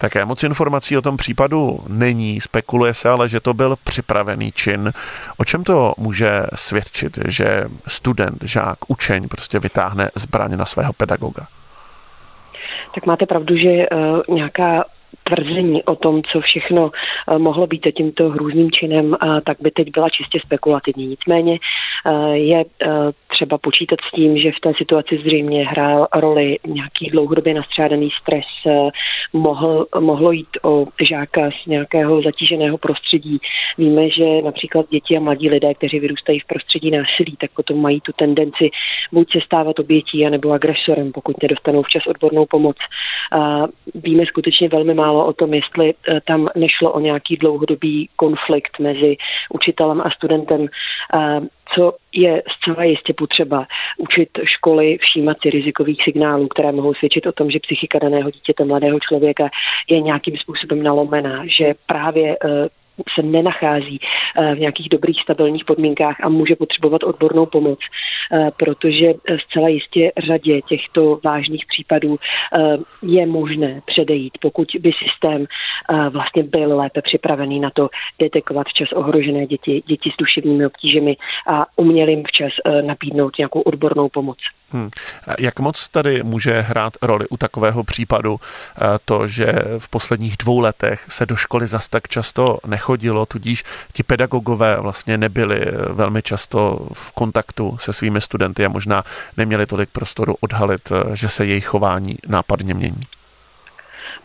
Také 0.00 0.24
moc 0.24 0.42
informací 0.42 0.96
o 0.96 1.02
tom 1.02 1.16
případu 1.16 1.78
není, 1.88 2.40
spekuluje 2.40 2.94
se 2.94 3.08
ale, 3.08 3.28
že 3.28 3.40
to 3.40 3.54
byl 3.54 3.76
připravený 3.84 4.52
čin. 4.52 4.92
O 5.36 5.44
čem 5.44 5.64
to 5.64 5.94
může 5.98 6.42
svědčit, 6.54 7.18
že 7.28 7.64
student, 7.88 8.44
žák, 8.44 8.78
učeň 8.88 9.28
prostě 9.28 9.58
vytáhne 9.58 10.10
zbraň 10.14 10.56
na 10.56 10.64
svého 10.64 10.92
pedagoga? 10.92 11.46
Tak 12.94 13.06
máte 13.06 13.26
pravdu, 13.26 13.56
že 13.56 13.68
uh, 13.68 14.36
nějaká 14.36 14.84
tvrzení 15.24 15.84
o 15.84 15.96
tom, 15.96 16.22
co 16.22 16.40
všechno 16.40 16.82
uh, 16.82 17.38
mohlo 17.38 17.66
být 17.66 17.86
tímto 17.96 18.28
hrůzným 18.28 18.70
činem, 18.70 19.16
tak 19.44 19.56
by 19.60 19.70
teď 19.70 19.90
byla 19.90 20.08
čistě 20.08 20.38
spekulativní. 20.46 21.06
Nicméně 21.06 21.58
je 22.32 22.64
třeba 23.28 23.58
počítat 23.58 23.98
s 24.08 24.14
tím, 24.14 24.38
že 24.38 24.52
v 24.52 24.60
té 24.60 24.72
situaci 24.78 25.18
zřejmě 25.18 25.66
hrál 25.68 26.06
roli 26.14 26.58
nějaký 26.66 27.10
dlouhodobě 27.10 27.54
nastřádaný 27.54 28.08
stres, 28.20 28.44
mohl, 29.32 29.86
mohlo 30.00 30.32
jít 30.32 30.48
o 30.62 30.86
žáka 31.02 31.50
z 31.50 31.66
nějakého 31.66 32.22
zatíženého 32.22 32.78
prostředí. 32.78 33.38
Víme, 33.78 34.10
že 34.10 34.42
například 34.42 34.86
děti 34.90 35.16
a 35.16 35.20
mladí 35.20 35.50
lidé, 35.50 35.74
kteří 35.74 36.00
vyrůstají 36.00 36.40
v 36.40 36.46
prostředí 36.46 36.90
násilí, 36.90 37.36
tak 37.40 37.50
potom 37.56 37.80
mají 37.80 38.00
tu 38.00 38.12
tendenci 38.16 38.70
buď 39.12 39.32
se 39.32 39.38
stávat 39.44 39.78
obětí, 39.78 40.26
anebo 40.26 40.52
agresorem, 40.52 41.12
pokud 41.12 41.42
nedostanou 41.42 41.82
včas 41.82 42.06
odbornou 42.06 42.46
pomoc. 42.46 42.76
Víme 43.94 44.26
skutečně 44.26 44.68
velmi 44.68 44.94
málo 44.94 45.05
o 45.12 45.32
tom, 45.32 45.54
jestli 45.54 45.90
e, 45.90 46.20
tam 46.20 46.48
nešlo 46.56 46.92
o 46.92 47.00
nějaký 47.00 47.36
dlouhodobý 47.36 48.08
konflikt 48.16 48.78
mezi 48.78 49.16
učitelem 49.50 50.00
a 50.00 50.10
studentem. 50.10 50.66
A 51.14 51.40
co 51.74 51.92
je 52.12 52.42
zcela 52.56 52.84
jistě 52.84 53.14
potřeba 53.14 53.66
učit 53.98 54.28
školy 54.44 54.98
všímat 55.00 55.36
si 55.42 55.50
rizikových 55.50 56.04
signálů, 56.04 56.48
které 56.48 56.72
mohou 56.72 56.94
svědčit 56.94 57.26
o 57.26 57.32
tom, 57.32 57.50
že 57.50 57.58
psychika 57.58 57.98
daného 57.98 58.30
dítěte, 58.30 58.64
mladého 58.64 58.98
člověka 59.00 59.48
je 59.88 60.00
nějakým 60.00 60.36
způsobem 60.36 60.82
nalomená, 60.82 61.42
že 61.58 61.74
právě 61.86 62.36
eh, 62.44 62.68
se 63.14 63.22
nenachází 63.22 64.00
eh, 64.00 64.54
v 64.54 64.58
nějakých 64.58 64.88
dobrých 64.88 65.22
stabilních 65.22 65.64
podmínkách 65.64 66.16
a 66.22 66.28
může 66.28 66.56
potřebovat 66.56 67.04
odbornou 67.04 67.46
pomoc, 67.46 67.78
eh, 68.32 68.50
protože 68.56 69.14
zcela 69.46 69.68
jistě 69.68 70.12
řadě 70.26 70.60
těchto 70.62 71.20
vážných 71.24 71.66
případů 71.66 72.16
je 73.02 73.26
možné 73.26 73.80
předejít, 73.86 74.38
pokud 74.40 74.68
by 74.80 74.90
systém 74.92 75.46
vlastně 76.10 76.42
byl 76.42 76.76
lépe 76.76 77.02
připravený 77.02 77.60
na 77.60 77.70
to 77.70 77.88
detekovat 78.18 78.66
včas 78.66 78.92
ohrožené 78.92 79.46
děti, 79.46 79.82
děti 79.86 80.10
s 80.10 80.16
duševními 80.18 80.66
obtížemi 80.66 81.16
a 81.46 81.66
uměl 81.76 82.08
jim 82.08 82.22
včas 82.24 82.52
nabídnout 82.82 83.38
nějakou 83.38 83.60
odbornou 83.60 84.08
pomoc. 84.08 84.38
Hmm. 84.72 84.90
Jak 85.38 85.60
moc 85.60 85.88
tady 85.88 86.22
může 86.22 86.60
hrát 86.60 86.92
roli 87.02 87.28
u 87.28 87.36
takového 87.36 87.84
případu 87.84 88.40
to, 89.04 89.26
že 89.26 89.52
v 89.78 89.88
posledních 89.88 90.36
dvou 90.36 90.60
letech 90.60 91.06
se 91.08 91.26
do 91.26 91.36
školy 91.36 91.66
zas 91.66 91.88
tak 91.88 92.08
často 92.08 92.58
nechodilo, 92.66 93.26
tudíž 93.26 93.64
ti 93.92 94.02
pedagogové 94.02 94.76
vlastně 94.80 95.18
nebyli 95.18 95.66
velmi 95.92 96.22
často 96.22 96.88
v 96.92 97.12
kontaktu 97.12 97.76
se 97.80 97.92
svými 97.92 98.20
studenty 98.20 98.64
a 98.64 98.68
možná 98.68 99.04
neměli 99.36 99.66
tolik 99.66 99.90
prostoru 99.90 100.36
odhalit, 100.40 100.92
že 101.12 101.28
se 101.28 101.46
jejich 101.46 101.66
chování 101.66 102.16
nápadně 102.28 102.74
mění? 102.74 103.00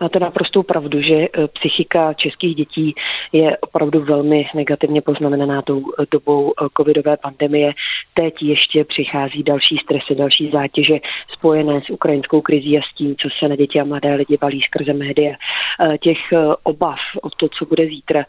Máte 0.00 0.18
naprostou 0.18 0.62
pravdu, 0.62 1.02
že 1.02 1.14
eh, 1.14 1.28
psychika 1.48 2.14
českých 2.14 2.56
dětí 2.56 2.94
je 3.32 3.56
opravdu 3.56 4.00
velmi 4.04 4.46
negativně 4.54 5.02
poznamenaná 5.02 5.62
tou 5.62 5.82
eh, 5.82 6.04
dobou 6.10 6.52
eh, 6.52 6.66
covidové 6.76 7.16
pandemie. 7.16 7.72
Teď 8.14 8.34
ještě 8.42 8.84
přichází 8.84 9.42
další 9.42 9.76
stresy, 9.76 10.14
další 10.14 10.50
zátěže 10.50 10.98
spojené 11.32 11.80
s 11.80 11.90
ukrajinskou 11.90 12.40
krizí 12.40 12.78
a 12.78 12.80
s 12.82 12.94
tím, 12.94 13.16
co 13.16 13.28
se 13.38 13.48
na 13.48 13.56
děti 13.56 13.80
a 13.80 13.84
mladé 13.84 14.14
lidi 14.14 14.38
valí 14.42 14.60
skrze 14.60 14.92
média. 14.92 15.36
Těch 16.00 16.18
obav 16.62 16.98
o 17.22 17.30
to, 17.30 17.48
co 17.48 17.64
bude 17.64 17.86
zítra, 17.86 18.24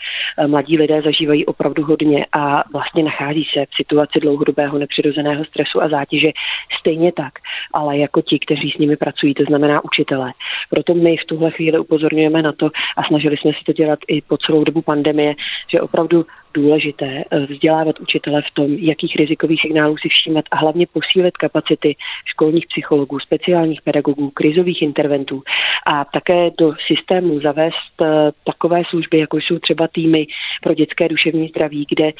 mladí 0.48 0.78
lidé 0.78 1.02
zažívají 1.02 1.46
opravdu 1.46 1.84
hodně 1.84 2.26
a 2.32 2.64
vlastně 2.74 3.04
nachází 3.04 3.44
se 3.54 3.66
v 3.66 3.76
situaci 3.76 4.20
dlouhodobého 4.20 4.78
nepřirozeného 4.78 5.46
stresu 5.46 5.84
a 5.84 5.90
zátěže 5.90 6.32
stejně 6.80 7.12
tak, 7.12 7.34
ale 7.74 7.98
jako 7.98 8.22
ti, 8.22 8.40
kteří 8.40 8.72
s 8.72 8.78
nimi 8.78 8.96
pracují, 8.96 9.34
to 9.34 9.44
znamená 9.44 9.84
učitelé. 9.84 10.32
Proto 10.70 10.94
my 10.94 11.18
v 11.18 11.26
tuhle 11.26 11.52
chvíli 11.52 11.80
upozorňujeme 11.80 12.42
na 12.42 12.52
to 12.52 12.70
a 12.98 13.04
snažili 13.08 13.38
jsme 13.38 13.52
si 13.52 13.64
to 13.66 13.74
dělat 13.74 14.00
i 14.08 14.22
po 14.22 14.38
celou 14.38 14.64
dobu 14.64 14.82
pandemie, 14.82 15.34
že 15.72 15.82
opravdu 15.82 16.24
důležité 16.54 17.24
eh, 17.32 17.40
vzdělávat 17.40 18.00
učitele 18.00 18.42
v 18.42 18.54
tom, 18.54 18.72
jakých 18.74 19.16
rizikových 19.16 19.62
signálů 19.62 19.98
si 19.98 20.10
všímat 20.10 20.46
a 20.52 20.56
hlavně 20.56 20.88
posílit 20.94 21.38
kapacity 21.38 21.96
školních 22.26 22.68
psychologů, 22.68 23.20
speciálních 23.20 23.82
pedagogů, 23.82 24.30
krizových 24.30 24.82
interventů 24.82 25.44
a 25.86 26.06
také 26.06 26.52
do 26.60 26.74
systému 26.88 27.40
zavést 27.40 28.02
eh, 28.02 28.32
takové 28.44 28.82
služby, 28.90 29.20
jako 29.20 29.38
jsou 29.38 29.60
třeba 29.60 29.88
týmy 29.88 30.28
pro 30.62 30.74
dětské 30.74 31.10
duševní 31.10 31.48
zdraví, 31.48 31.86
kde 31.90 32.08
eh, 32.08 32.14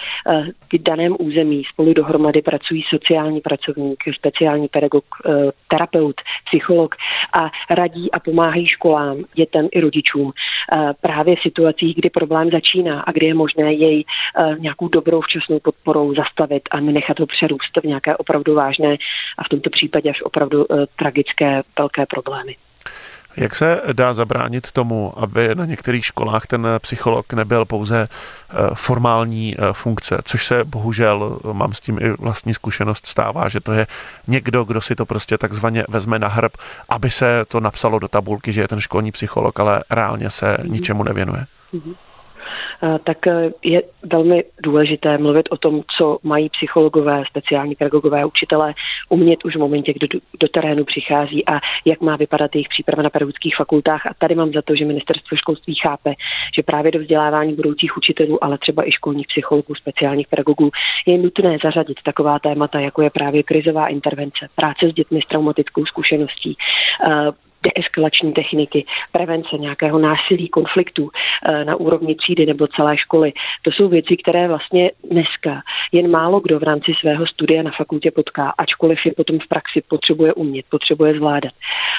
v 0.74 0.84
daném 0.84 1.16
území 1.20 1.64
spolu 1.74 1.94
dohromady 1.94 2.42
pracují 2.42 2.84
sociální 2.90 3.42
pracovník, 3.42 4.04
speciální 4.16 4.68
pedagog, 4.68 5.06
terapeut, 5.68 6.16
psycholog 6.46 6.96
a 7.34 7.74
radí 7.76 8.12
a 8.12 8.20
pomáhají 8.20 8.68
školám, 8.68 9.18
dětem 9.36 9.68
i 9.72 9.80
rodičům 9.80 10.32
právě 11.02 11.36
v 11.36 11.42
situacích, 11.42 11.96
kdy 11.96 12.10
problém 12.10 12.50
začíná 12.50 13.02
a 13.02 13.12
kdy 13.12 13.26
je 13.26 13.34
možné 13.34 13.74
jej 13.74 14.06
Eh, 14.38 14.56
nějakou 14.60 14.88
dobrou 14.88 15.22
včasnou 15.22 15.60
podporou 15.60 16.14
zastavit 16.16 16.64
a 16.72 16.80
nenechat 16.80 17.20
ho 17.20 17.26
přerůst 17.26 17.78
v 17.84 17.88
nějaké 17.88 18.18
opravdu 18.18 18.54
vážné 18.54 18.96
a 19.38 19.44
v 19.44 19.50
tomto 19.50 19.70
případě 19.70 20.10
až 20.10 20.22
opravdu 20.22 20.66
eh, 20.72 20.86
tragické 20.96 21.62
velké 21.80 22.06
problémy. 22.06 22.56
Jak 23.38 23.56
se 23.56 23.82
dá 23.94 24.14
zabránit 24.14 24.72
tomu, 24.72 25.14
aby 25.20 25.56
na 25.56 25.66
některých 25.66 26.06
školách 26.06 26.48
ten 26.48 26.68
psycholog 26.82 27.34
nebyl 27.34 27.66
pouze 27.66 28.08
eh, 28.08 28.56
formální 28.74 29.56
funkce, 29.72 30.18
což 30.24 30.46
se 30.46 30.64
bohužel, 30.64 31.40
mám 31.54 31.74
s 31.74 31.80
tím 31.80 31.98
i 32.02 32.10
vlastní 32.10 32.54
zkušenost, 32.54 33.08
stává, 33.08 33.50
že 33.50 33.60
to 33.60 33.72
je 33.72 33.88
někdo, 34.28 34.64
kdo 34.64 34.82
si 34.82 34.96
to 34.96 35.06
prostě 35.06 35.38
takzvaně 35.38 35.84
vezme 35.90 36.20
na 36.20 36.28
hrb, 36.28 36.52
aby 36.90 37.10
se 37.10 37.46
to 37.48 37.60
napsalo 37.60 38.00
do 38.00 38.08
tabulky, 38.08 38.54
že 38.54 38.62
je 38.62 38.68
ten 38.68 38.82
školní 38.82 39.12
psycholog, 39.12 39.60
ale 39.60 39.84
reálně 39.90 40.30
se 40.30 40.46
mm-hmm. 40.46 40.70
ničemu 40.70 41.04
nevěnuje. 41.04 41.46
Mm-hmm 41.74 42.11
tak 43.04 43.28
e, 43.28 43.52
je 43.64 43.82
velmi 44.04 44.44
důležité 44.64 45.18
mluvit 45.18 45.48
o 45.52 45.58
tom, 45.58 45.82
co 45.98 46.18
mají 46.24 46.50
psychologové, 46.50 47.24
speciální 47.30 47.76
pedagogové, 47.76 48.26
učitelé 48.26 48.74
umět 49.10 49.46
už 49.46 49.56
v 49.56 49.60
momentě, 49.60 49.94
kdy 49.94 50.08
do, 50.08 50.20
do 50.40 50.48
terénu 50.48 50.86
přichází 50.86 51.46
a 51.48 51.60
jak 51.86 52.02
má 52.02 52.16
vypadat 52.16 52.56
jejich 52.56 52.70
příprava 52.70 53.04
na 53.04 53.10
pedagogických 53.10 53.56
fakultách. 53.56 54.06
A 54.06 54.14
tady 54.18 54.36
mám 54.36 54.52
za 54.52 54.62
to, 54.62 54.76
že 54.76 54.86
ministerstvo 54.86 55.38
školství 55.38 55.76
chápe, 55.76 56.14
že 56.56 56.64
právě 56.64 56.92
do 56.92 57.00
vzdělávání 57.00 57.54
budoucích 57.54 57.98
učitelů, 57.98 58.44
ale 58.44 58.58
třeba 58.58 58.88
i 58.88 58.92
školních 58.92 59.28
psychologů, 59.28 59.76
speciálních 59.76 60.28
pedagogů, 60.28 60.70
je 61.06 61.18
nutné 61.18 61.58
zařadit 61.64 61.98
taková 62.04 62.40
témata, 62.40 62.80
jako 62.80 63.02
je 63.02 63.10
právě 63.10 63.44
krizová 63.44 63.88
intervence, 63.88 64.48
práce 64.56 64.90
s 64.90 64.94
dětmi 64.94 65.20
s 65.26 65.28
traumatickou 65.28 65.86
zkušeností, 65.86 66.58
deeskalační 67.64 68.34
techniky, 68.34 68.86
prevence 69.12 69.58
nějakého 69.58 70.00
násilí, 70.00 70.50
konfliktu 70.50 71.10
eh, 71.10 71.66
na 71.66 71.76
úrovni 71.76 72.16
třídy 72.16 72.46
nebo 72.46 72.68
celé 72.68 72.98
školy. 72.98 73.34
To 73.62 73.72
jsou 73.72 73.90
věci, 73.90 74.18
které 74.18 74.48
vlastně 74.48 74.92
dneska 75.10 75.62
jen 75.92 76.12
málo 76.12 76.40
kdo 76.40 76.60
v 76.60 76.64
rámci 76.64 76.92
svého 77.00 77.28
studia 77.28 77.64
na 77.64 77.72
fakultě 77.78 78.12
potká, 78.12 78.54
ačkoliv 78.58 79.00
je 79.06 79.14
potom 79.14 79.40
v 79.40 79.48
praxi 79.48 79.82
potřebuje 79.88 80.34
umět, 80.34 80.66
potřebuje 80.70 81.14
zvládat. 81.14 81.54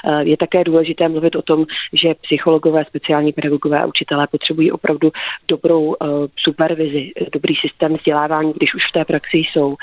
Eh, 0.05 0.25
je 0.25 0.37
také 0.37 0.65
důležité 0.65 1.09
mluvit 1.09 1.37
o 1.37 1.43
tom, 1.43 1.67
že 1.93 2.15
psychologové, 2.15 2.85
speciální 2.85 3.33
pedagogové 3.33 3.83
a 3.83 3.87
učitelé 3.87 4.27
potřebují 4.31 4.73
opravdu 4.73 5.11
dobrou 5.49 5.95
eh, 5.95 6.07
supervizi, 6.37 7.11
dobrý 7.33 7.55
systém 7.57 7.95
vzdělávání, 7.97 8.53
když 8.57 8.75
už 8.75 8.83
v 8.89 8.93
té 8.93 9.05
praxi 9.05 9.39
jsou. 9.39 9.77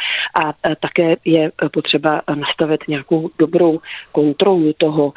A 0.44 0.76
také 0.82 1.16
je 1.26 1.52
potřeba 1.74 2.22
nastavit 2.36 2.88
nějakou 2.88 3.30
dobrou 3.40 3.80
kontrolu 4.12 4.74
toho, 4.78 5.14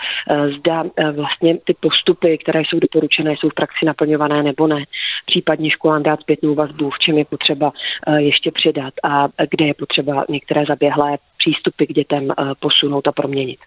zda 0.58 0.84
eh, 0.96 1.10
vlastně 1.12 1.58
ty 1.64 1.74
postupy, 1.80 2.38
které 2.38 2.60
jsou 2.60 2.78
doporučené, 2.78 3.34
jsou 3.38 3.48
v 3.48 3.54
praxi 3.54 3.86
naplňované 3.86 4.42
nebo 4.42 4.66
ne. 4.66 4.84
Případně 5.26 5.70
školám 5.70 6.02
dát 6.02 6.20
zpětnou 6.20 6.54
vazbu, 6.54 6.90
v 6.90 6.98
čem 6.98 7.18
je 7.18 7.24
potřeba 7.24 7.72
eh, 8.06 8.22
ještě 8.22 8.50
přidat 8.50 8.94
a 9.02 9.28
kde 9.50 9.66
je 9.66 9.74
potřeba 9.74 10.24
některé 10.28 10.64
zaběhlé 10.68 11.18
přístupy 11.38 11.84
k 11.86 11.92
dětem 11.92 12.30
eh, 12.30 12.44
posunout 12.60 13.08
a 13.08 13.12
proměnit. 13.12 13.60